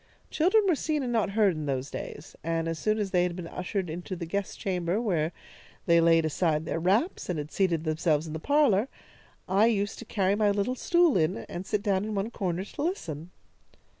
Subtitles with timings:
[0.31, 3.35] "Children were seen and not heard in those days and as soon as they had
[3.35, 5.31] been ushered into the guest chamber, where
[5.85, 8.87] they laid aside their wraps, and had seated themselves in the parlour,
[9.47, 12.81] I used to carry my little stool in and sit down in one corner to
[12.81, 13.29] listen.